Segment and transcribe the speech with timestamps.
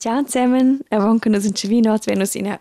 [0.00, 2.56] Ciao zusammen, avon che nos incevino, venus ina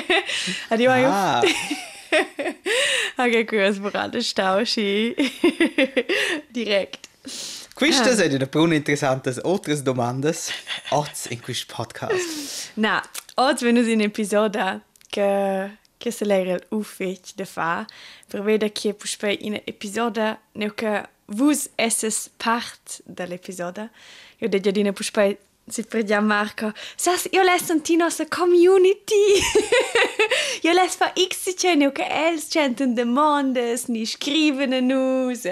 [0.70, 1.42] Adio Ah,
[3.18, 5.14] Ok, qui ho sborato stausci.
[6.48, 7.08] Direkt.
[7.74, 8.22] questa ah.
[8.22, 10.50] è una bruna interessantes otras domandas
[10.90, 12.70] oz in quist podcast.
[12.74, 13.02] Na,
[13.38, 14.80] Als wenn in Episode
[15.12, 17.86] que che se leire ufech de fa,
[18.28, 23.90] Verveder kie pupe in Episode ne que vus esses part dell'episode.
[24.40, 25.36] Io de Giardina pupe
[25.68, 26.72] si perdiamo Marco.
[26.96, 29.42] Sas io les sentino sa community.
[30.64, 35.44] io les fa x cene che els centen demandes, ni scrivene nus.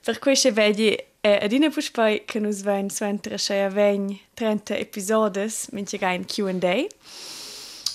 [0.00, 5.68] Per cui se vedi eh, adina puspe che nus vein suentra che vein 30 episodes,
[5.72, 6.86] mince ga in Q&A.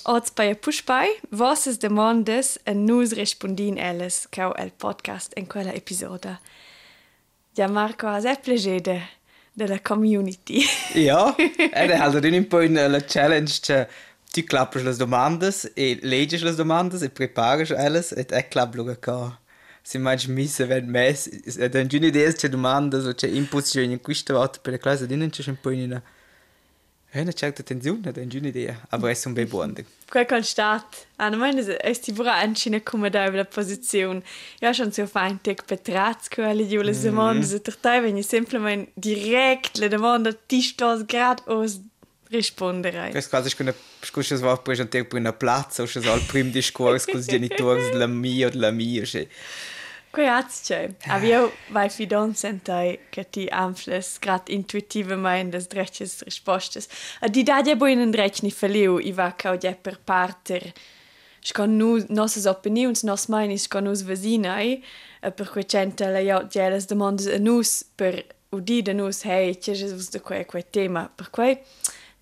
[0.06, 5.72] Oz bei a pushpai, vosses demandes e nus respondin elles cau el podcast en quella
[5.72, 6.40] episoda.
[7.56, 9.00] Ja Marco has e plegede
[9.54, 10.62] della community.
[10.94, 13.88] Ja, ed è halt un po' la challenge che
[14.30, 18.96] tu clappes le domandas e leges le domandas e prepares alles et e clap luga
[19.86, 21.26] Si manch misse wenn mes
[21.58, 25.06] ed un giuni des che domandas o che inputs in questa volta per la classe
[25.06, 26.00] dinnen c'è un po' in
[27.20, 29.74] una certa tensione, è un giuni idea, aber es un be buono.
[30.10, 31.06] Quel constat.
[31.16, 34.22] Anna meine, es ti vorrà ancina come da la posizione.
[34.60, 39.78] Ja schon so fein tec petraz quelle di le demandes e trattai vegni semplicemente direct
[39.78, 41.78] le domande ti stos grad os
[42.28, 43.10] rispondere.
[43.10, 47.06] Questo quasi è una scusa va presentare per una piazza o se al primo discorso
[47.12, 49.02] con i genitori della mia o della mia.
[50.14, 50.94] Grazie.
[51.06, 56.86] Aber io vai fidon sentai che ti anfles grad intuitivamente des dreches rispostes.
[57.20, 60.72] A di dadja bo in un drech ni feliu, i va cau ja per parter.
[61.40, 64.82] Scon nu nossas opinions, nos mainis scon nus vesinai,
[65.20, 69.58] e per quei centa la ja geles demandas a nus per udi de nus, hey,
[69.58, 71.10] c'è Jesus de quei quei tema.
[71.14, 71.58] Per quei,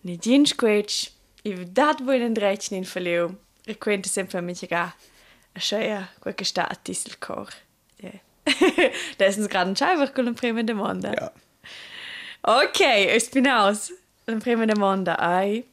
[0.02, 1.10] ne dins quech,
[1.44, 3.36] i dat bo in un drech ni feliu.
[3.66, 4.92] E quenta sempre mi ga.
[5.54, 7.48] A scheia, quei che sta a tisel cor.
[8.00, 8.20] Yeah.
[9.18, 11.12] das ist gerade ein Scheiber con la prima domanda.
[11.12, 11.32] Ja.
[12.42, 13.92] Ok, espinaus.
[14.26, 15.64] La prima domanda ai.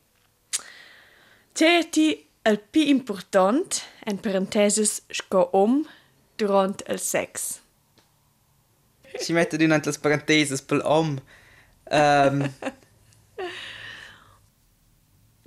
[1.53, 5.88] Certi el pi important en parenthesis sco om
[6.38, 7.59] durant el sex.
[9.19, 11.19] Si mette in le parenteses per om.
[11.91, 12.44] Um,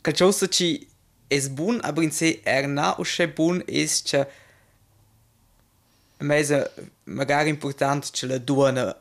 [0.03, 0.89] Calciosa ci
[1.29, 4.27] es bun, aber in se erna o che bun es che
[6.19, 6.71] mesa
[7.05, 9.01] magari important che la duona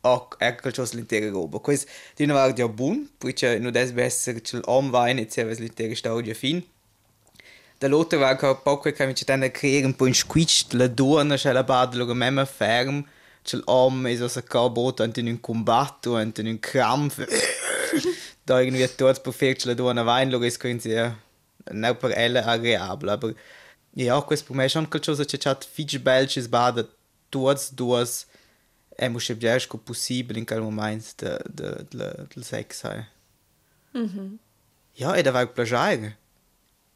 [0.00, 1.58] o ecco ciò l'intera roba.
[1.58, 5.54] Questo di una guardia bun, perché non deve essere che l'om va in e serve
[5.54, 6.64] l'intera storia fin.
[7.78, 10.88] Dall'altra va che poco che mi ci tende a creare un po' in squitch la
[10.88, 13.04] duona che la bada lo mema ferm,
[13.42, 17.26] che l'om è so che bota in un combatto, in un krampf.
[18.48, 20.94] Da irgendwie dort perfekt la duona va in lo che quindi
[21.70, 23.34] non per ella agreabile, aber
[23.94, 26.88] ja, questo per me è schon qualcosa che c'ha fitch belcis bada
[27.30, 28.26] tuos duos
[28.96, 33.04] e mo che biesco possibile in quel momento de, de, de, del sex hai.
[34.94, 36.16] Ja, e da vai plagiare.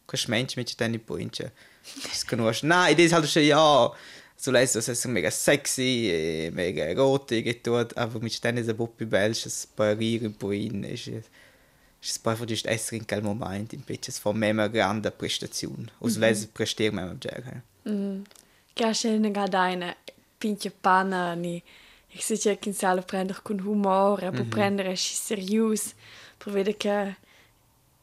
[0.06, 1.52] Quest mensch mit den poinche.
[2.02, 2.66] Das conosci.
[2.66, 3.92] Nein, das halt schon ja.
[4.36, 7.60] So lässt das ist mega sexy, e mega erotisch
[7.94, 11.30] aber mit ist ein Boppi belges parieren po in ist ist es
[12.24, 15.90] einfach just essere in quel momento in pitches von mema grande prestazione.
[16.00, 17.62] Os lese prestier mema bjerg.
[18.74, 19.94] Che c'è una gadaina
[20.38, 21.62] pinche pana ni.
[22.14, 25.94] Ich sehe ja kein Salo prender con humor, aber prendere si serius.
[26.38, 27.16] Per vedere che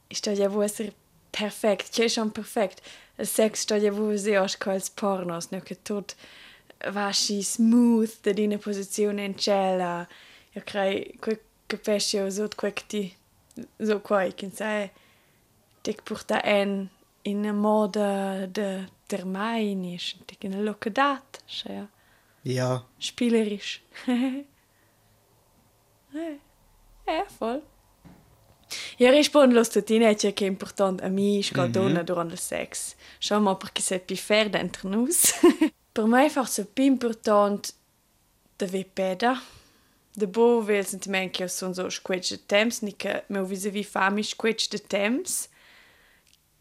[0.08, 0.94] sto ja vuoi essere
[1.30, 2.82] perfekt, c'è schon perfekt.
[3.18, 6.16] Il sex sto ja wo se os quels pornos, no che tot
[6.92, 10.08] vasci smooth da dina posizione in cella.
[10.54, 13.16] Io crei quel capisci o so quel che ti
[13.78, 14.90] so quai, che sai,
[15.82, 16.90] tic porta en
[17.24, 21.88] in moda de termainisch, tic in a locadat, ja.
[22.42, 23.82] Ja, Spielerisch.
[26.14, 27.62] eh, voll.
[28.98, 32.96] Io rispondo lo statinetto che è importante a me, che mm donna durante il sex.
[33.30, 35.12] Mal, perché se più fair dentro noi.
[35.92, 37.70] per me è forse più importante
[38.56, 39.42] da vepeda.
[40.20, 43.88] de boa vez também que eu sou os coisas de temps, nem que meu vis-a-vis
[43.88, 45.50] famis coisas de temps,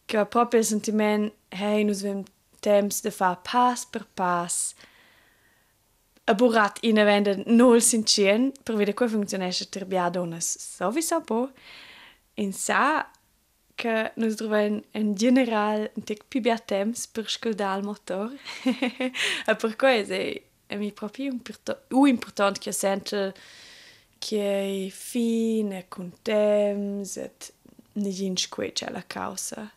[0.07, 2.27] que a própria sentimento, hey, nos vemos
[2.61, 4.75] temps de far pass per pass,
[6.27, 11.51] a borrat in avenda nol sintien, per vede come funzionesce terbia donas sovi sapo,
[12.37, 13.11] in sa
[13.75, 18.33] che nos troven in general un tec più bia temps per scaldare il motor,
[18.65, 23.33] e per questo mi proprio importa- u importante che sento
[24.19, 27.53] che è fine con temps et
[27.93, 29.73] nigin squetch la causa.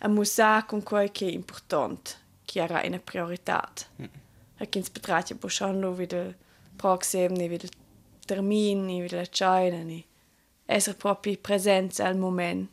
[0.00, 2.12] A musa con quel che è importante,
[2.44, 3.72] che era una priorità.
[4.58, 6.34] E che si betracht po schon lo wieder
[6.76, 7.70] proxim, ni wieder
[8.26, 10.04] termin, ni wieder China, ni
[10.66, 12.68] essere proprio presente al moment.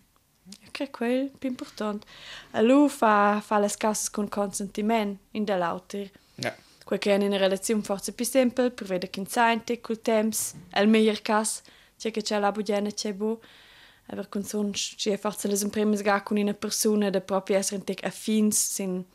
[0.61, 2.05] E che è quel più importante.
[2.51, 6.09] E lui fa, fa le cose con consentimento in dell'altro.
[6.35, 6.55] ja.
[6.83, 10.35] Quel che in una relazione forse più semplice, per vedere che sente col tempo,
[10.69, 11.61] è il miglior caso,
[11.97, 13.39] c'è che c'è la bugiana, c'è bo.
[14.07, 17.83] E per con son, c'è forse le prime sgar con una persona da proprio essere
[17.83, 19.05] tic affins, sin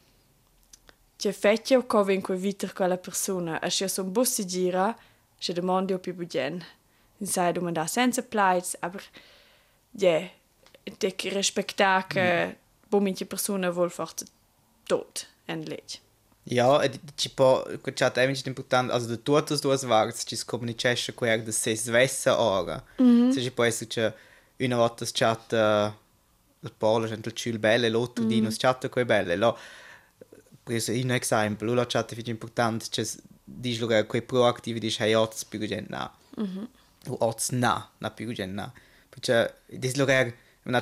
[1.17, 4.97] c'è fecchio o cove in cui quella persona, e se son bus si gira,
[5.39, 6.65] c'è domandi o più bugian.
[7.19, 9.03] In sai domanda senza plights, aber,
[10.99, 11.17] tic
[12.07, 12.51] che, mm.
[16.49, 21.67] Ja, tipo, c'è è importante, also da tutte le parti ci comunicano con er, dass
[21.67, 22.85] es wesse ora.
[23.03, 23.33] Mm -hmm.
[23.33, 25.53] Se ci può essere che una volta chat
[26.61, 28.31] il polo, il ciul belle, l'altro mm -hmm.
[28.31, 29.35] di nos chat con belle.
[29.35, 29.59] Lo,
[30.63, 33.05] questo è un esempio, lo chat è importante, c'è
[33.43, 36.09] dici lo che proattivo dici hai ots più che na.
[36.41, 36.67] Mm -hmm.
[37.09, 38.73] O ots na, na più che na.
[39.09, 40.81] Perché dici lo che una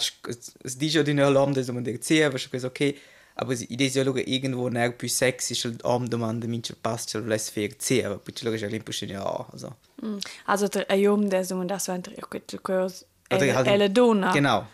[0.76, 2.94] dici di un lom, dici dire, sì, ma questo ok.
[3.36, 7.50] Aber i des jo irgendwo ner più sexy schel om domanda minche passt schel les
[7.50, 10.18] fer zera poi lo che l'impression ja also Mm.
[10.44, 14.32] Also der Ayom, der so man das ich kurz, Oder halt- elle donna.
[14.32, 14.66] genau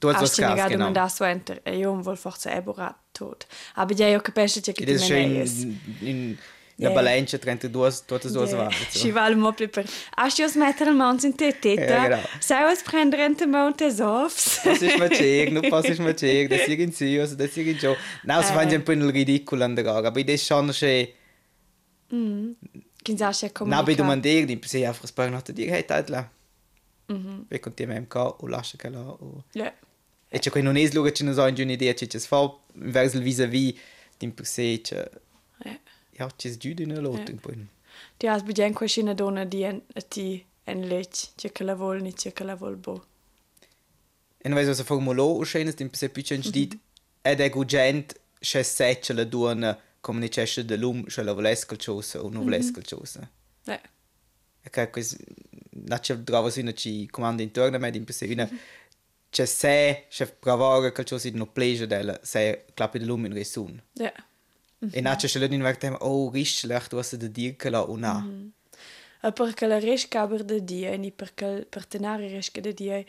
[0.00, 3.46] tu hast was du negado genau das enter, Ayom vuol forse eborat tot.
[3.74, 5.62] Aber ja, ti è schön menes.
[6.00, 6.38] in,
[6.80, 6.94] in Yeah.
[6.94, 8.70] balanza tra due tutte due Yeah.
[8.70, 8.98] so.
[8.98, 9.84] Ci vale mo più per...
[10.16, 11.82] Hast du das mettere il mons in te teta?
[11.82, 12.28] Ja, genau.
[12.38, 14.64] Sai was prendere in te montes offs?
[14.64, 17.56] Was ist mal check, nu pass ist mal check, das ist irgendwie also das ist
[17.56, 17.96] irgendwie so.
[18.22, 21.08] Na, es fand ich ein bisschen ridicolo an der Gag, aber das schon schön.
[23.04, 23.70] Che sa se come.
[23.70, 26.30] Na, du man dir, die se einfach sparen nach dir, hey, Teitla.
[27.08, 27.46] Mhm.
[27.48, 29.72] Wir konnten dir MK und lassen kann und Ja.
[30.30, 33.16] E c'è quei non es luga c'è non so in un'idea c'è c'è fa verso
[33.16, 33.74] il vis-à-vis
[34.18, 35.08] di per sé c'è
[36.18, 37.66] ja, ci sgiudi ne lot in poi.
[38.16, 41.74] Ti has budien quei scena dona di en a ti en lec, c'è che la
[41.74, 43.04] vol ni c'è che la vol bo.
[44.38, 46.76] En weiso se formulo u schenes din se picen sdit
[47.22, 51.76] ed ego gent che sece la duona come ne c'esce de lum che la volesca
[51.76, 53.28] cosa o non volesca cosa.
[53.64, 53.80] Eh.
[54.62, 55.16] E che quis
[55.70, 58.48] na c'è drava sina ci comanda intorno a me din se una
[59.30, 63.82] c'è se che provare qualcosa in no pleasure della se clappe de lum in resun.
[63.94, 64.14] Yeah.
[64.80, 68.24] E na c'è l'un in vertem oh rischlecht du hast da dir kala o na.
[69.20, 73.04] E perché la risca per de dia, ni perché il partenari risca de dia,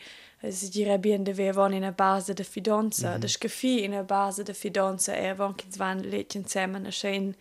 [0.48, 3.20] si direbbe bien de avevano una base de fidanza, mm -hmm.
[3.20, 7.34] de scafi in una base de fidanza e avevano che zvan lech insieme a schein.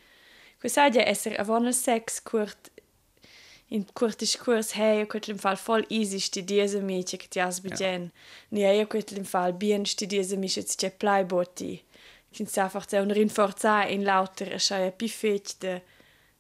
[0.60, 2.72] Questa è essere avevano il sex curt
[3.72, 7.60] in curti scurs hey, quet im Fall voll easy sti diese Mädchen che ti has
[7.60, 8.12] begen.
[8.50, 11.24] Ni io quet im Fall bien sti diese Mädchen che plai
[12.32, 15.82] Fin sa einfach un rinforza in lauter a schei pifet de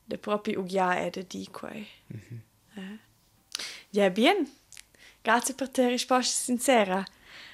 [0.09, 1.87] de propi ugia e de di quei.
[2.75, 2.99] Eh.
[3.89, 4.47] Ja, bien.
[5.21, 7.05] Grazie per te risposta sincera.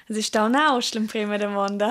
[0.08, 1.90] Es ist auch noch schlimm prima domanda.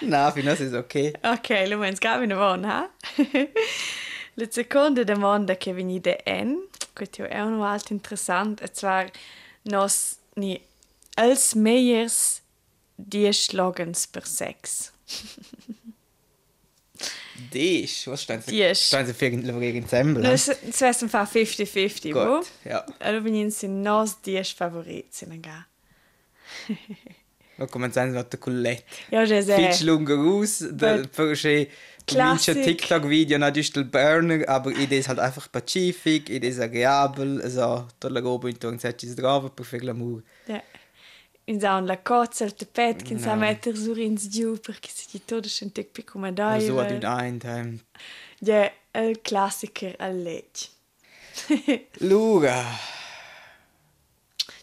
[0.00, 1.12] Na, fino a se è ok.
[1.22, 2.90] Ok, lo mens gavi una buona, ha?
[4.34, 9.10] La seconda domanda che veni da en, questo è un altro interessante, e zwar
[9.62, 10.62] nos ni
[11.14, 12.42] als meiers
[12.94, 14.92] die Slogans per sex.
[17.52, 18.80] Dish, was steht Dish.
[18.86, 20.22] Steht für irgendein Ensemble?
[20.22, 20.30] ne?
[20.30, 20.48] Das
[21.02, 22.42] ein Fall 50-50, wo?
[22.68, 22.84] Ja.
[22.98, 25.66] Also wenn ich sind nos die Favoriten sind ga.
[27.58, 28.82] Lo cominciamo a la colletta.
[29.10, 29.84] Ja, già Viel sei.
[29.84, 31.66] länger aus, da Weil- für ein
[32.06, 32.62] Klassik.
[32.62, 38.08] TikTok-Video natürlich der Burner, aber Idee ist halt einfach pacific, Idee ist agreeabel, also da
[38.08, 40.22] la roba intorno c'è ci sdrava per fare l'amour.
[40.46, 40.56] Ja.
[40.56, 40.62] In
[41.48, 43.40] sa la cozza, il tappeto, che sa No.
[43.40, 46.54] mettere su ins giù, perché si di tutto c'è un tic più come dai.
[46.68, 47.78] Also ad in ein Time.
[48.40, 50.68] Ja, il classiker al legge.
[51.98, 52.64] Lura,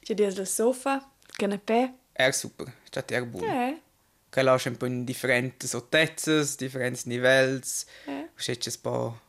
[0.03, 0.95] C'è dies del sofa,
[1.27, 1.93] il canapè.
[2.13, 3.43] er super, statt er buon.
[3.43, 3.81] Eh,
[4.29, 7.61] Che lascia un po' in differenti altezze, differenti livelli,
[8.05, 8.29] eh.
[8.35, 9.19] c'è un po'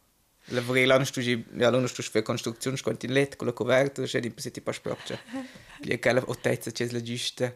[0.46, 4.72] ja l'anno studi per costruzione, in letto con la coperta, c'è un po' si tipo
[4.72, 5.18] spropcia.
[5.80, 7.54] Lì che altezza c'è la giusta.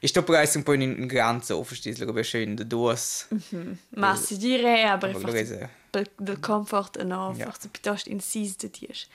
[0.00, 3.26] Ich sto preis un po' in, in Grenze, oh, verstehst du, aber schön de dos.
[3.96, 5.12] Ma si dire, aber
[6.18, 7.46] del comfort e no, Ja.
[7.46, 9.08] forse piuttosto incis de dies.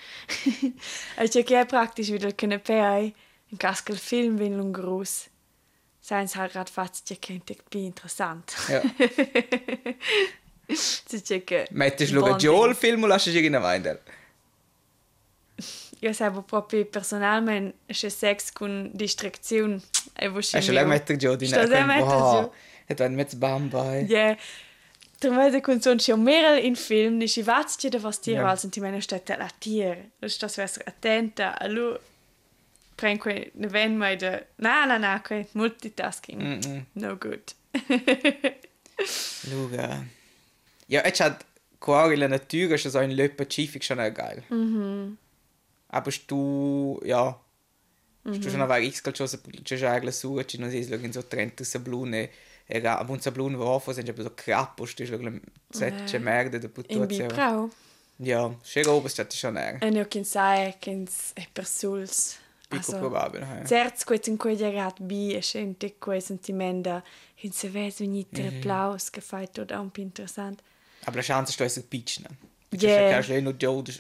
[1.16, 3.16] E c'è che è praktisch wieder canapè hai,
[3.48, 3.58] in
[3.94, 5.30] il film viene un groß.
[6.02, 8.54] Seien halt grad fast c'è che è interessant.
[8.68, 8.82] Ja.
[10.68, 11.68] Si c'è che...
[11.70, 12.40] Du bonding.
[12.40, 14.00] Joel il film o lasci dir in Weindel?
[16.00, 19.80] Io sabo proprio personalmente c'è sex con distrazione.
[20.14, 22.52] E vuoi Hast du lang metter Joe di Sto se metter giù.
[22.88, 24.00] Et wenn mit Bamba.
[24.00, 24.38] Ja.
[25.18, 28.42] Trovate con son c'è un merel in film, ni si vazzi c'è da was tier,
[28.42, 28.50] Ja.
[28.50, 30.12] also ti meno stette la tier.
[30.20, 31.98] Du stas essere attenta, a lu
[32.96, 35.22] pren que ne ven mai de na na na
[35.54, 36.42] multitasking.
[36.42, 36.86] Mm -mm.
[36.92, 37.54] No good.
[39.50, 40.06] Lura.
[40.94, 41.46] Ja, et hat
[41.80, 44.44] qua in la natura schon so ein Löp Pazifik schon geil.
[44.50, 45.18] Mhm.
[45.90, 47.40] Aber du, ja,
[48.36, 51.64] stu schon avere x calciosa c'è già la sua, ci non si slogan so trenta
[51.64, 52.30] sa blune.
[52.66, 56.72] Era a bunza blune va offo, sind aber so stu slogan sette merda da In
[56.74, 57.06] putuzia.
[57.28, 57.70] bibrau.
[58.18, 59.82] Ja, schön oben statt schon er.
[59.82, 62.38] E ne kin sai kins e per suls.
[62.70, 63.66] Pico probabile, ja.
[63.66, 67.04] Certs quet in quei gerat bi e scente quei sentimenta
[67.42, 68.48] in se ves unit Mhm.
[68.48, 70.62] applaus che fai tot un più interessant.
[71.06, 72.30] a Brašanca što je se pična.
[72.74, 72.98] Če yeah.
[72.98, 73.92] še kaže eno džod,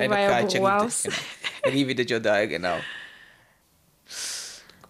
[0.00, 1.14] eno kaj če ni.
[1.74, 2.76] Ni vidi džod, genau.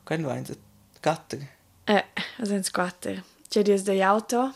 [0.04, 0.34] Kaj je no.
[0.48, 0.56] za
[1.00, 1.44] kater?
[1.86, 2.02] Eh,
[2.38, 3.22] za kater.
[3.50, 4.48] Če je zdaj avto.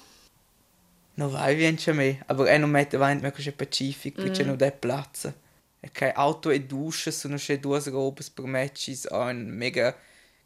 [1.17, 4.35] No, vai vince me, aber eno mette vai me cos'è pacific, mm.
[4.35, 5.33] c'è no da plazza.
[5.81, 9.95] E che auto e dusche sono c'è due robe per me, ci sono mega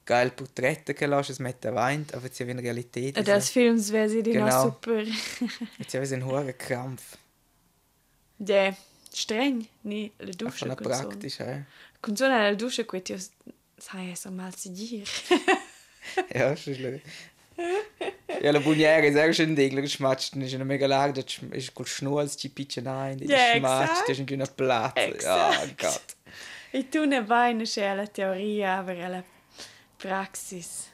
[0.09, 3.19] geil Porträt che lascia es mette Wein, aber c'è in Realität.
[3.19, 4.63] E das Films wäre sie die noch Genau.
[4.65, 5.03] super.
[5.79, 7.19] Jetzt haben wir einen hohen Krampf.
[8.39, 8.75] Ja,
[9.15, 11.63] streng, ni le Auch dusche schon praktisch, ja.
[12.01, 13.19] Con son la dusche quet io
[13.77, 15.05] sai so mal si dir.
[16.35, 17.01] Ja, ist schlimm.
[18.43, 21.89] Ja, la buniera è sehr schön degler geschmatscht, ist eine mega lag, das ist gut
[21.89, 25.25] schnur als die Pitche nein, das Ja, schmatscht, das ist ein Platz.
[25.25, 25.53] Ja.
[25.77, 26.09] Gott.
[26.73, 29.23] E tu ne vai ne c'è la teoria, aber la
[29.99, 30.87] praxis.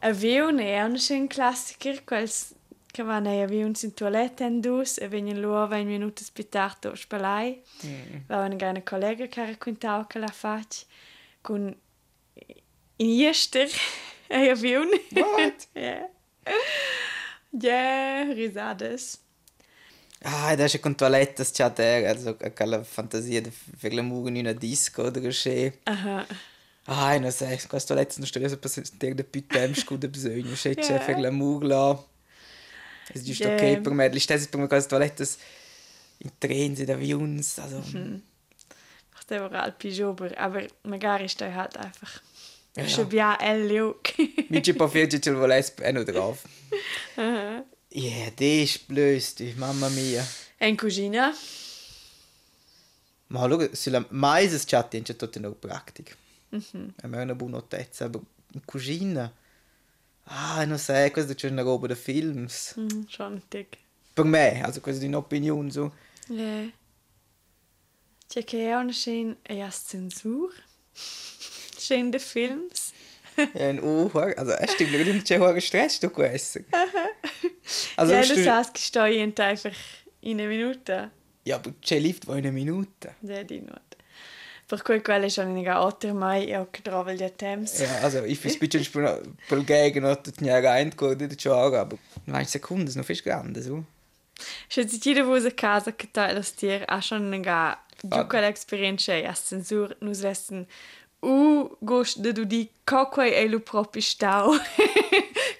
[0.00, 2.54] Avion è un classiker, quels
[2.90, 7.62] che van ai avions in toilette en dus e venien lua 20 minuti spitarto spalai.
[7.86, 8.16] Mm.
[8.26, 10.84] Va una grande collega che raccontava che la fac
[11.40, 11.74] con
[12.96, 13.68] in Ester
[14.28, 14.88] ai avion.
[15.12, 15.68] What?
[15.72, 16.08] Ja.
[17.52, 19.18] Ja, risades.
[20.22, 23.50] Ah, das ist eine Toilette, das der, also quella fantasia di
[23.80, 25.72] per l'amour in una disco oder così.
[25.84, 26.26] Aha.
[26.92, 30.74] Ah, non sai, questa toilette non sto per sentire da più tempo da bisogno, c'è
[30.76, 30.98] Ja.
[30.98, 31.96] per l'amour là.
[33.14, 33.52] Es ist Ja.
[33.54, 35.24] okay per me, stessi per me queste toilette
[36.18, 37.80] in treni, in avions, also...
[39.14, 42.20] Macht aber halt Pijober, aber magari ist er halt einfach.
[42.76, 43.12] Ja, Ja, ja.
[43.12, 43.38] ja.
[43.40, 44.12] el look.
[44.48, 46.44] Mi ci può fare che ce lo volesse e non drauf.
[47.92, 50.24] Ja, das ist blöd, du, mamma mia.
[50.58, 51.32] En cugina.
[53.28, 56.12] Ma schau, sulla mais es chat c'è tutta una pratica.
[56.12, 56.16] È
[56.50, 58.20] una buonotezza, aber
[58.52, 59.32] in cucina...
[60.24, 62.74] Ah, non sai, questa c'è una roba da films.
[63.08, 63.78] Schon dick.
[64.14, 65.92] Per me, also questa è un'opinione so.
[66.28, 66.70] Ja.
[68.28, 70.52] C'è che è una scena e ha censur.
[70.94, 72.92] Scena de films.
[73.54, 76.60] Ja, ein Uhr, also es stimmt, nicht c'è hoher Stress du questo.
[77.96, 78.44] Also ja, du du...
[78.44, 79.76] sagst, ich stehe einfach
[80.20, 81.10] in einer Minute.
[81.44, 83.14] Ja, aber c'è lift vor einer Minute.
[83.22, 83.89] Ja, die not.
[84.70, 87.80] Per cui quella è schon in alter mai e ho trovato gli temps.
[87.80, 89.04] Ja, also ich weiß, bitte ich bin
[89.48, 93.20] pel gegen hat das nicht rein geworden, das schon, aber 20 Sekunden ist noch viel
[93.20, 93.82] grande so.
[94.68, 99.12] Si ti da voz a casa che ta lo stier a schon nga giuca l'esperienza
[99.12, 100.68] e a censur nus lessen
[101.20, 104.56] u gost de du di coquai e lu propi stau?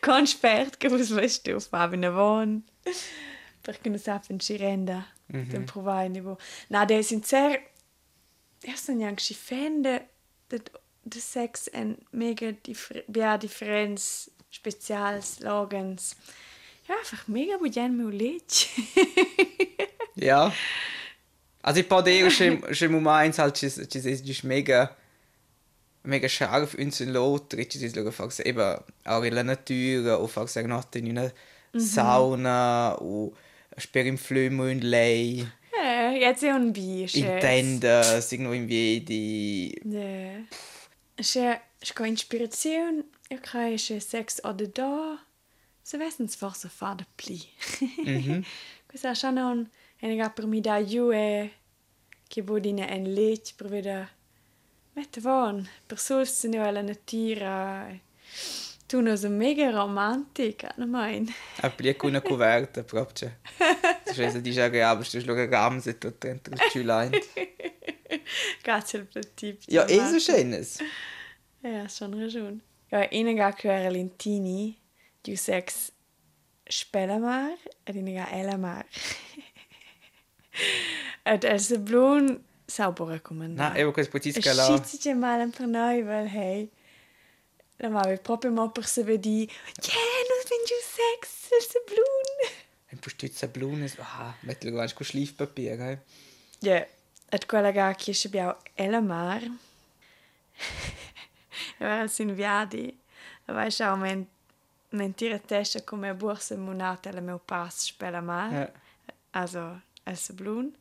[0.00, 1.58] Con spert che vos weißt du?
[1.58, 2.62] Fa bin von
[3.60, 6.38] perché nus sapen ci renda den provai niveau
[6.68, 7.79] na de sincer erst
[8.88, 10.00] ein yang si fende
[10.50, 10.70] det
[11.04, 16.16] der Sex en mega differ bia differents specials logans.
[16.88, 18.68] Ja, einfach mega bugen meu lech.
[20.16, 20.52] Ja.
[21.62, 24.94] Also ich paar dir schon, schon Moment halt, es ist mega
[26.02, 30.56] mega scharf in sin lot, richtig ist luego fax eben auch in natura o fax
[30.56, 31.30] eine notte in una
[31.74, 33.34] sauna o
[33.76, 35.46] sper in flumo in lei.
[36.20, 37.18] Jetzt è un biche.
[37.18, 39.74] In tenda, signo in vedi.
[39.84, 40.44] Ja.
[41.14, 45.18] C'è c'è inspirazione, io credo che sex o de da.
[45.80, 47.40] Se vessens forse fa de pli.
[48.04, 48.44] Mhm.
[48.86, 49.66] Questa è non
[50.00, 51.52] en ga per mi da jue
[52.28, 54.08] che bodine en lech per veda
[54.92, 57.88] mette von per solse no alla natura.
[58.86, 61.32] Tu no so mega romantica, no mein.
[61.60, 63.38] Applica una coverta proprio.
[64.14, 67.10] Cioè dice che abbiamo sto sloga gamse tutto dentro il ciulein.
[68.62, 69.62] Grazie per il tip.
[69.66, 70.78] Ja, eh so schönes.
[71.62, 72.60] Ja, schon ragione.
[72.90, 74.78] Ja, ina ga quera lentini,
[75.22, 75.92] du sex
[76.68, 78.86] spelamar, ed ina ga elamar.
[81.24, 83.72] el se blun sauber recommendar.
[83.72, 84.64] Na, evo questo potisca là.
[84.64, 86.70] Scizzi mal per noi, weil hey.
[87.76, 92.59] La ma vi proprio mo per se vedi, yeah, non bin du sex, se blun.
[92.99, 93.97] Pustizza blunes.
[93.99, 95.99] Ah, guarda con schliefpapier, eh.
[96.61, 96.87] Ja,
[97.30, 99.42] et quella ga che se biau elamar.
[101.78, 102.99] Ja, sin viadi.
[103.47, 104.26] Vai schau men
[104.90, 108.52] mentire tesche come borsa monata la meu pass spela mar.
[108.52, 108.70] Ja.
[109.30, 110.75] Also, es blun.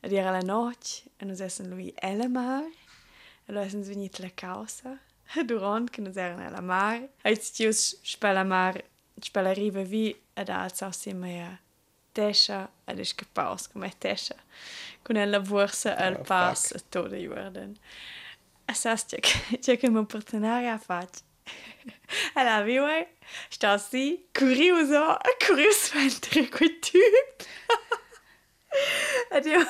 [0.00, 2.64] Ed era la noche, e nos essen lui ela mar.
[3.46, 4.98] E lo essen venit la causa.
[5.44, 7.08] Durant che nos eran alla mar.
[7.24, 8.82] Eit tius spela mar,
[9.20, 11.58] spela riva vi, ed alza sima ja
[12.12, 14.36] tesche, ed is capaus come tesche.
[15.02, 17.76] Con ella borsa al Oh, pass a toda jordan.
[18.64, 21.20] E sas c'è che c'è che mon partenario fac.
[22.34, 23.16] Alla vive,
[23.48, 27.46] sta sì, curioso, curioso mentre quel typ.
[29.30, 29.60] Ed io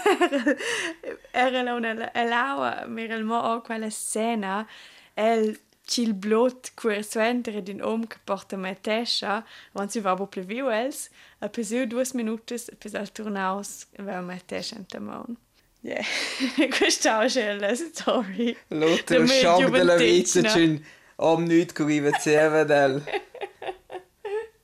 [1.31, 4.66] era, era una elaua, mi mo quella scena,
[5.14, 5.59] el
[5.92, 10.70] cil blot quer suentere din om che porta me tescia, quan si va bo pleviu
[10.72, 11.09] els,
[11.44, 15.37] a peseu duas minutos, a pesau turnaus, va me tescia in tamon.
[15.85, 16.05] Yeah,
[16.78, 18.57] questa è la story.
[18.68, 20.81] Lothar Da Schock della vita c'è
[21.16, 23.02] om nüt curiva zeva del.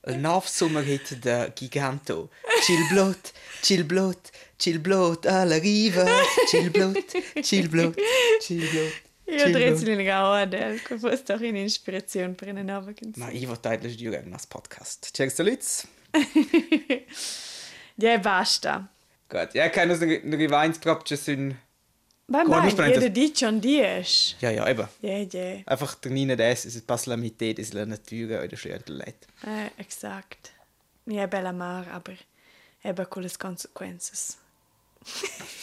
[0.06, 2.30] Il nov sommer hette da Giganto.
[2.62, 6.06] Chill blot, chill blot, chill blot alla riva.
[6.46, 7.98] Chill blot, chill blot,
[8.40, 9.07] chill blot.
[9.28, 9.78] Blot.
[9.78, 13.32] sie in Adel, che fosse doch in Inspiration per eine neue Ma canzone.
[13.32, 15.10] io voto eigentlich di un nas podcast.
[18.00, 18.88] Ja, basta.
[19.28, 20.00] Gut, ja, kann uns
[21.16, 21.56] sind.
[22.28, 24.36] Vai, Guarda, vai, mi prende- jeder dit schon dies.
[24.40, 24.86] Ja, ja, eben.
[25.02, 25.62] Ja, ja.
[25.66, 29.26] Einfach der Nina des, es passt la mitad des la natura oder schön leid.
[29.44, 30.52] Eh, exakt.
[31.06, 32.12] Ja, bella mar, aber
[32.84, 33.30] eben con le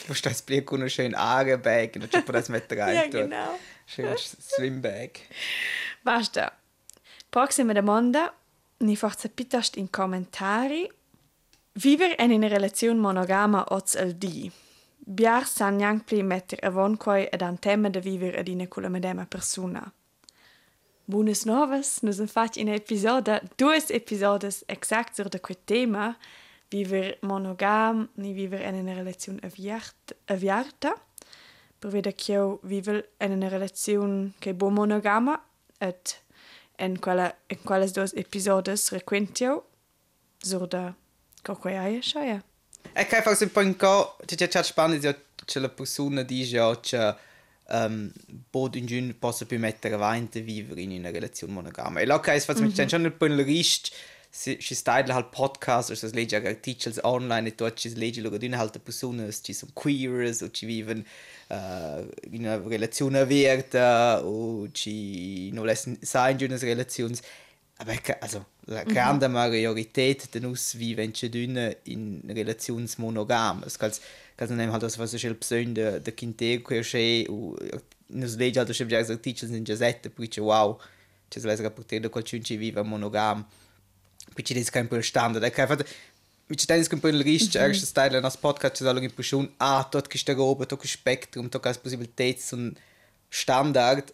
[0.08, 2.95] Du stehst blick con un schön Arenbag und dann das mit rein.
[2.95, 3.60] Ja, genau.
[3.86, 5.19] Schön Swimbag.
[6.04, 6.52] Basta.
[7.30, 8.34] Proxima domanda,
[8.80, 10.89] ni forza piuttosto in commentari.
[11.74, 14.52] Vivere in una relazione monogama oz al di.
[14.98, 18.89] Biar san yang pli metter avon quai ed an tema de vivere ad ina culla
[18.89, 19.91] medema persona.
[21.06, 26.15] Buenas novas, nus han fatg in episoda, duas episodes exact sur de quel tema,
[26.69, 30.95] viver monogam, ni viver in una relazione aviart, aviarta,
[31.78, 35.41] per veda che io vivo in una relazione che è buon monogama
[35.78, 36.21] et
[36.80, 39.65] in quella in quelles dos episodes frequentio
[40.38, 40.95] sur da
[41.41, 42.43] coque aia shaia.
[42.93, 46.23] E kai fa un po' in co, c'è c'è c'è spannend ja c'è la persona
[46.23, 47.15] dice ja c'è
[47.69, 48.12] um,
[48.49, 51.99] bod in giun possa più mettere avanti vivere in una relazione monogama.
[51.99, 53.93] E là kai fa mi c'è schon un po' il rist
[54.36, 58.38] si si style halt podcast oder so legge articles online e dort ci legge lo
[58.38, 61.06] di halt persone ci sono queers o ci viven
[61.50, 65.71] uh, in una relazione aperta o ci non
[66.02, 67.15] sein in una relazione
[67.78, 73.93] aber also la grande majorität den us wie wenn ci dünne in relationsmonogam es kann
[74.36, 77.56] kann nem halt das was so schön besonde de kinte che o
[78.10, 80.78] nos legge halt schon ja articles in Giassette poi c'è wow
[81.30, 83.45] c'è la rapportare quel ci vive monogam
[84.43, 85.67] dice kein standard e kai
[86.48, 87.86] mit tenis un rist mm -hmm.
[87.86, 91.62] style nas podcast c'è in pushun ah tot che sta roba tot che spectrum tot
[91.62, 92.74] che possibilitäts un
[93.30, 94.13] standard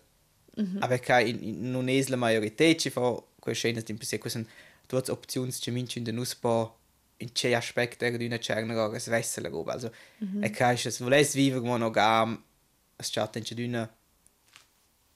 [0.55, 0.81] -hmm.
[0.81, 3.01] aber kai in, in non es la majorität ci fa
[3.39, 4.47] quel schenes di impese quesen
[4.88, 6.71] dort options ci minci in den usbau
[7.17, 10.43] in c'è aspect er d'una cerna ora svessa la roba also -hmm.
[10.45, 12.43] e kai es voles vivere monogam
[12.97, 13.89] es chat in c'è d'una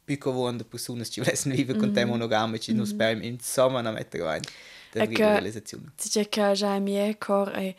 [0.06, 3.92] più vuon de personas ci volessan viver con te monogame ci nus beim insomma na
[3.92, 4.50] mettere avanti
[4.96, 5.92] da E che- realizzazione.
[6.02, 7.76] Dice che già mi è cor e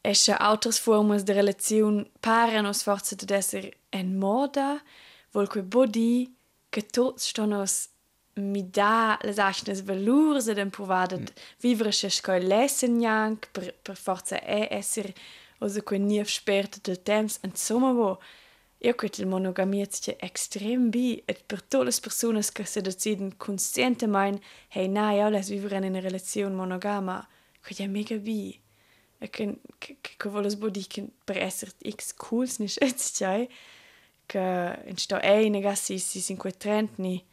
[0.00, 4.82] esce altre forme di relazione parano sforzo di essere in moda,
[5.30, 6.34] vol quei body
[6.68, 7.64] che tutti stanno
[8.36, 11.24] mi dà le actions valurs ed improvare mm.
[11.60, 15.14] vivere se sco lessen jank per, per forza è essere
[15.58, 18.18] o se quei nie sperto del temps insomma wo
[18.84, 23.32] io quel il monogamia è extrem bi et per tutte le persone che si decidono
[23.36, 27.26] conscientemente hey na io les vivere in una relazione monogama.
[27.62, 28.60] Quel è mega bi
[29.18, 33.48] e che che che voles body che per essere x cools nicht jetzt cioè
[34.26, 37.24] che in sto ei negassi si 530 ni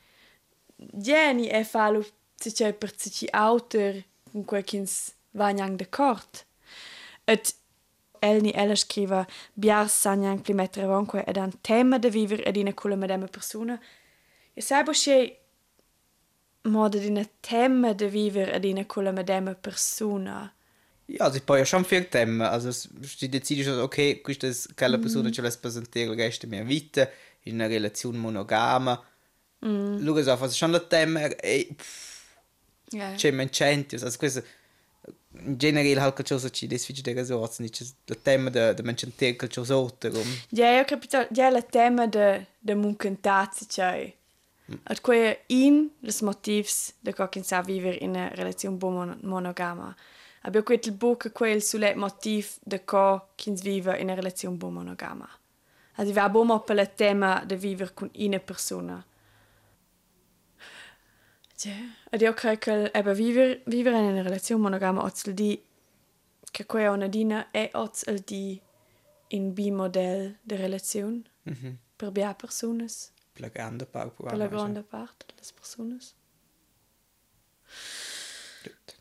[0.76, 4.84] Jenny è fallo se c'è per se ci autor con quel che
[5.32, 6.40] vanno d'accordo.
[7.26, 7.56] Et
[8.22, 12.74] Elni ella scriva biar sanjang pli mettere vonque ed un tema de vivere ed ina
[12.74, 13.80] culla medema persona.
[14.54, 15.38] E sai bo che
[16.64, 20.54] moda di una tema de vivere ed ina culla medema persona.
[21.08, 22.42] Ja, also ich brauche ja schon viel Themen.
[22.42, 26.46] Also es- du decidest, also, okay, questa è quella persona che vuole presentare il resto
[26.46, 27.10] della mia vita
[27.46, 29.04] in una relazione monogama.
[29.66, 29.98] Mm.
[30.04, 31.76] Luca sa, fa schon la tema e
[32.94, 33.14] Ja.
[33.16, 34.44] c'è mencenti, also questo
[35.58, 37.70] generellt halt chose ci des fich de so ni
[38.08, 40.28] la tema de de menschen te cal chose otterum.
[40.50, 44.16] Ja, io capito, ja la tema de de munkentazzi cai.
[44.84, 49.96] Ad quei in les motivs de co quien sa viver in a relazione bon monogama.
[50.42, 54.74] Abbia quet il buca quel sulle motiv de co quien vive in a relazione bon
[54.74, 55.30] monogama.
[55.96, 59.06] Ad va bon op la tema de viver con una persona.
[61.64, 61.76] Ja,
[62.10, 65.62] ed io credo che ebbe vivere, vivere in una relazione monogama oz di
[66.52, 68.60] che quei una dina è oz il di
[69.30, 71.78] in bimodell de relazione Mhm.
[71.96, 74.24] per bia personas, Per la grande parte.
[74.24, 75.44] per la grande parte delle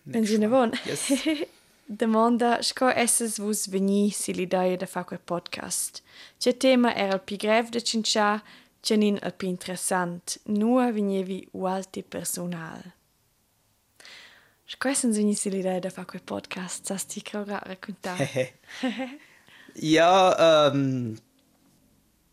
[0.04, 0.48] Ben next sie one.
[0.48, 0.70] von.
[0.84, 1.46] Yes.
[1.86, 6.02] Domanda, sco esses vus veni si l'idea de fa quel podcast.
[6.38, 8.42] Ce tema era il pi grev de cincia,
[8.82, 10.38] ce nin il pi interessant.
[10.46, 12.82] Nua vignevi ualti personal.
[14.64, 18.52] Sco esses veni si l'idea de fa quel podcast, sas ti crora raccontare.
[19.74, 21.18] ja, ähm,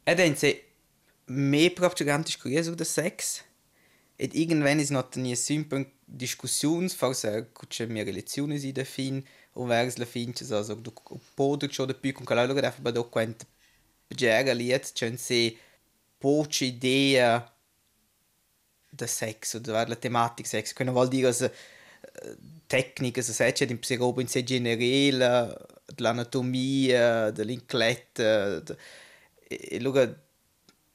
[0.05, 0.61] er denkt sich,
[1.25, 3.43] mehr proprio gigantisch curioso da Sex.
[4.19, 9.25] Et irgendwann ist noch eine simple Diskussion, falls er kutsche mehr relazioni si da fin,
[9.53, 10.91] o vers la fin, ci so, so, du
[11.35, 13.45] poder ciò da più con calore, che deve do quant
[14.07, 15.57] begera liet, c'è se
[16.17, 17.53] poche idea
[18.89, 21.51] da sex, oder la tematica sex, che non vuol dire che
[22.65, 28.61] tecniche, se sai, c'è di psicopo in sé generale, dell'anatomia, dell'incletta,
[29.47, 29.99] e, e luego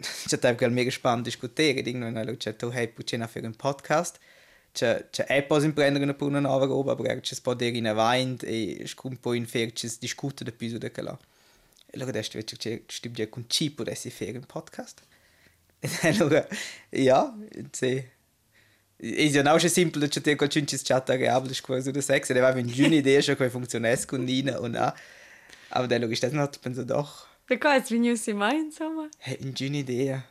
[0.26, 4.18] c'è tempo che mega spannend diskutieren, irgendwann ich gesagt, hey, pucina für einen Podcast,
[4.72, 8.80] c'è c'è etwas in prendere una nuova roba, aber c'è un po' di in avanti
[8.80, 11.16] e scum poi in fer c'è discutere più su che là.
[11.87, 12.82] E allora adesso c'è
[13.12, 15.00] ja con cibo da si fer un podcast.
[15.00, 15.12] E
[16.03, 16.47] allora
[16.90, 17.35] ja,
[17.73, 18.03] sì.
[18.99, 22.38] Ist ja auch schon simpel, dass du qualcuno ci chatta reabile quasi da sex, e
[22.38, 24.95] aveva una idea schon come funzionasse con Nina und auch.
[25.71, 29.09] Aber dann ist das noch, penso doch, Perché es venu si mai, insomma?
[29.18, 30.25] Hey, eine idea.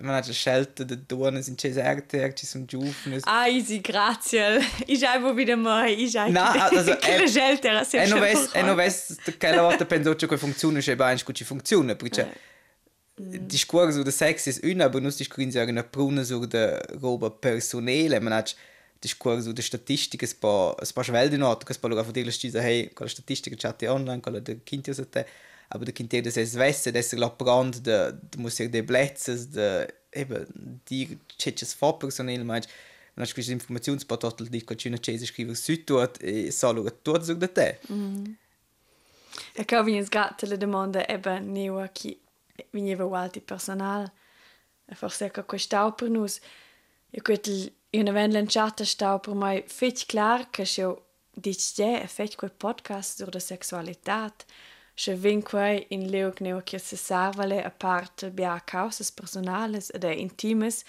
[0.00, 3.18] Man hat scelto da due, in Cesarte, ci sono giovani.
[3.24, 4.60] Ah, easy, grazie.
[4.86, 8.20] Ich habe wieder mal, ich habe No, also, che eh, scelta era E sempre non
[8.20, 12.32] ves, e non ves, che la volta penso che funziona, che ci funziona, perché
[13.32, 17.30] il discorso del sex è una, ma non discorso è una pruna su da roba
[17.30, 18.54] personale, man hat
[18.98, 22.12] discorso da statistica, es pa, es pa schwell di notte, che es pa lugar a
[22.12, 25.26] dire la hey, con la statistica chatte online, con la de kinti a te,
[25.70, 29.36] aber der Kind das es wesse, das er brand, de, de muss er de Plätze,
[29.46, 32.68] de, eben, die tschetches vor personell, meinst,
[33.14, 36.84] dann hast du questa informationsportal di che c'è una cese scrive su tot e solo
[37.02, 37.78] tot su da te.
[39.52, 42.18] E che vi sgatte le domande ebbe neva chi
[42.70, 44.10] veniva ualti personal.
[44.84, 46.40] E forse che quest'au per nus.
[47.10, 47.40] E quel
[47.92, 52.52] io ne ven lanciata stau per mai fetch clar che io dice e fetch quel
[52.52, 54.44] podcast sur la sexualitat.
[54.94, 60.04] Che vin quei in leog neva che se servale a parte bia causas personales ed
[60.04, 60.84] e intimes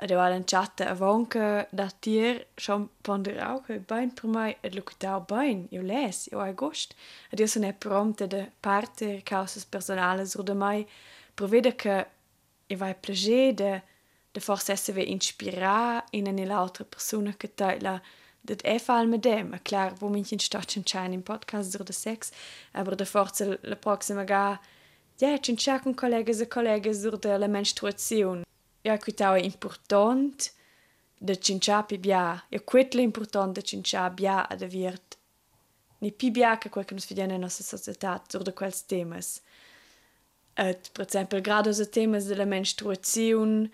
[0.00, 5.24] ed io lanciata avon che da tier schon ponderau che bain per mai ed locutau
[5.26, 6.94] bain io les io ai gost
[7.30, 10.86] ed io sono prompte de parte causas personales de mai
[11.34, 12.06] per vede che
[12.66, 13.82] io vai plager de
[14.30, 18.00] de forse essere inspirar in eine l'altra persona che la
[18.40, 21.92] dat è fall med dem, è klar, wo mich in Stadt entscheiden im Podcast de
[21.92, 22.30] sex,
[22.72, 24.58] aber de forse la proxima ga,
[25.18, 28.44] ja, c'è un con colleghe e colleghe sur de la menstruazione.
[28.82, 30.52] Ja, quitau è important
[31.18, 32.42] da cincia pi bia.
[32.48, 35.18] Ja, quitla important da cincia bia ad aviert
[35.98, 39.40] ni pi bia quel che nos in nostra società sur de quels temas.
[40.56, 43.70] Et, per esempio, grado se temas della menstruazione,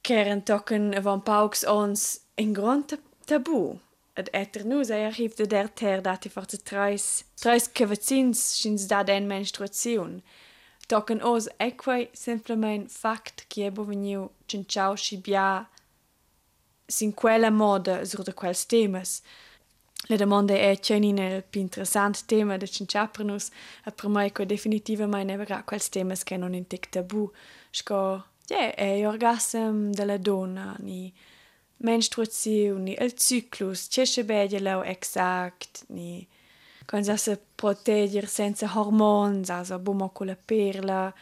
[0.00, 3.78] che erano tocken avant paucs ons in grand tabu.
[4.16, 9.26] Et etter ei arriv de der ter dati forse treis, treis cavazzins schins da den
[9.26, 10.22] menstruazione.
[10.90, 15.68] Token os equai semplicemente fact che ebo veniu cinciau si bia
[16.88, 19.22] sin quella moda sur de quels temas.
[20.08, 23.24] La domanda è e ceni il più interessant tema de cinciau per
[23.84, 27.30] a per mai definitiva mai nevera quels temas che non intic tabu.
[27.70, 31.14] Sco, yeah, è e orgasm della donna, ni
[31.76, 36.26] menstruazione, ni il cyclus, cesce bedje lau exact, ni...
[36.90, 41.14] quando si protegger senza hormoni, also bumo con la perla,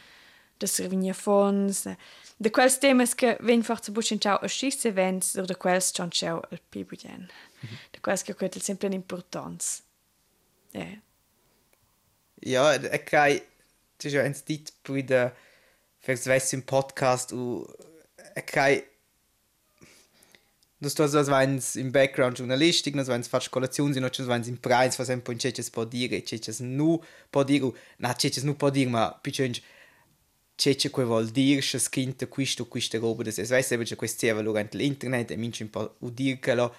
[0.56, 1.94] da servigna fons,
[2.38, 6.10] de quels temas che ven forza bucin ciao a schisse vents, oder de quels cion
[6.10, 7.28] ciao al pibugen.
[7.90, 9.82] De quels che quetel sempre l'importanza.
[10.72, 10.86] Ja.
[12.40, 13.42] Ja, e kai,
[14.02, 15.36] ist ja ein dit bei der
[15.98, 17.66] Verswess im Podcast u
[18.34, 18.82] e kai
[20.80, 24.48] Das ist also, es im Background Journalistik, wenn es fast Kollektion sind, also wenn es
[24.48, 28.54] im Preis, was ein point c'è può dire, c'è nu può dire, na c'è nu
[28.54, 33.50] può dire, ma più c'è quel vuol dire, se skinta questo, questa roba, das es
[33.50, 36.72] weiß eben, c'è questi valore internet, e minci un po' udircelo,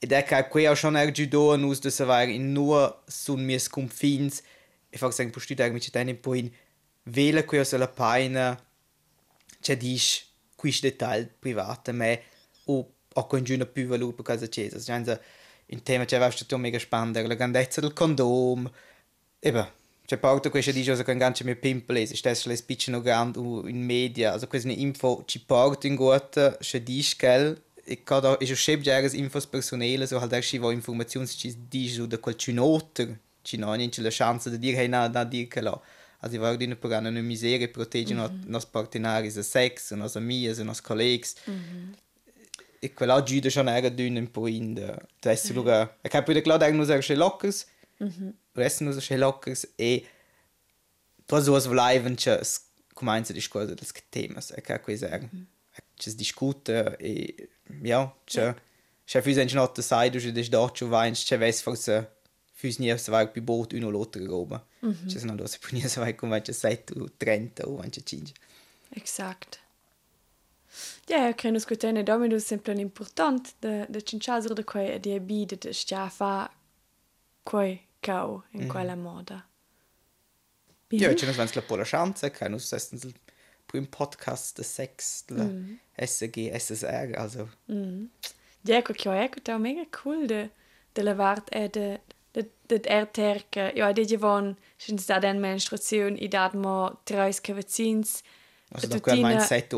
[0.00, 4.42] ed è che qui auch schon ergiudo nus de savoir in nur sun mies confins
[4.90, 6.50] e fa sagen po studiare mit tani po in
[7.04, 8.56] vela qui la paina
[9.60, 12.22] c'è dis quis detal private me
[12.68, 15.20] o o con giuna più valore per casa cesa cioè
[15.66, 18.70] in tema c'è va stato mega spannend la grandezza del condom
[19.40, 19.70] eba
[20.06, 23.84] c'è porto questa dice cosa con ganci me pimple es stes le spiccino grand in
[23.84, 28.82] media also questa info ci porta in gota c'è dis gel e cada is scheb
[28.82, 33.56] jagas infos personale so halt erst wo informations ci di su da quel cinoter ci
[33.56, 35.80] no in la chance de dir hey na na dir che la
[36.20, 38.46] also i war in per una miseria protegge mm -hmm.
[38.46, 42.07] nos partenaris a sex nos amias e nos colleagues mm -hmm.
[42.80, 46.42] E quella ajuda schon era dün un po in de adesso luga e capo de
[46.42, 47.66] cloud nos er lockers
[47.98, 48.32] -hmm.
[48.54, 50.06] resten nos er lockers e
[51.26, 52.16] tu so as live
[52.94, 54.50] come einzel di scuola des temas.
[54.50, 55.82] E sagen mm -hmm.
[55.96, 57.48] ci discuta e
[57.82, 58.54] ja, c'è
[59.04, 62.06] c'è füs ein schnotte sai du des dort schon weins c'è wes forse
[62.52, 64.66] füs nie so weit bei boot uno lotre roba.
[65.06, 68.32] C'è non dos puni so weit come c'è sai tu 30 o anche 5
[68.90, 69.60] Exakt.
[71.08, 76.50] Ja kre skutenne Dominus simpel important de Chinchazer de koi e Di bidet e Stjafa
[77.44, 79.44] koi kau in quella moda.
[80.90, 82.60] la pola Chance kann
[83.66, 85.78] prim Podcast de sechstler mm.
[85.98, 87.48] SG SSR also.
[87.66, 88.10] Mm.
[88.64, 90.50] Jeko kio eko da mega cool de
[90.92, 91.98] de la wart e de
[92.66, 93.72] dat erterke.
[93.74, 98.22] Ja dit je van sin dat en menstruun i dat ma treis kevezins.
[98.22, 98.37] Mm
[98.70, 99.72] Also da quel mindset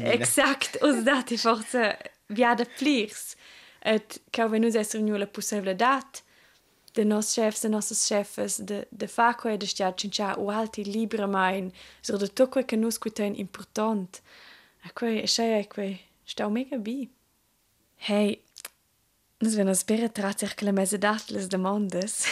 [0.00, 0.14] nicht.
[0.14, 1.96] Exakt, us dati forse
[2.28, 3.36] via de plirs.
[3.84, 6.00] Et ca wenn us esser nu la possibilità
[6.94, 10.84] de nos chefs, de nostres chefes, de, de fa quei de stia cincia o alti
[10.84, 14.22] libra mein, so de to quei che nus quiten important.
[14.84, 17.08] A quei, e schei e quei, stau mega bi.
[17.96, 18.43] Hey,
[19.52, 22.24] wenn us bere tratzer che le mese dat les demandes.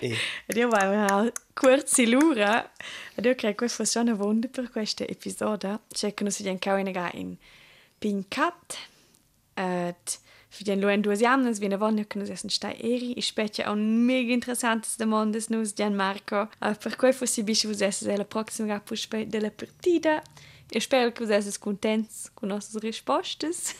[0.00, 0.16] Eh.
[0.46, 2.70] Ed io vai kurz silura.
[3.16, 5.80] Ed io creo che fosse una wunde per questa episoda.
[5.88, 7.36] C'è che nus vien cau in in
[7.98, 8.76] Pincat.
[9.56, 10.18] Et
[10.50, 13.18] für den duas jamnes wie eine Wonne che nus essen stai eri.
[13.18, 16.48] Ich specie auch mega interessantes demandes nus Gian Marco.
[16.60, 20.22] Per cui fossi bisci vos esses la prossima rapuspe della partita.
[20.70, 23.74] Eu espero que vocês contentes com nossas respostas.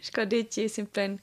[0.00, 1.18] Estou dizer sempre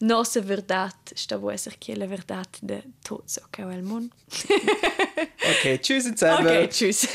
[0.00, 0.94] nossa verdade.
[1.14, 4.10] Está boa ser que é a verdade de todos o que é o mundo.
[5.50, 7.08] okay tschüss zusammen Ok, tschüss.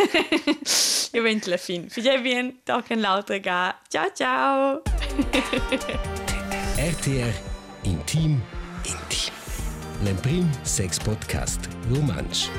[1.14, 1.90] Eu venho la fin.
[1.90, 3.80] Figliai bien, tocken lauter ga.
[3.90, 4.82] Ciao, ciao.
[6.78, 7.36] RTR
[7.84, 8.42] Intim
[8.86, 9.34] Intim.
[10.04, 12.50] L'Emprim Sex Podcast Romansch.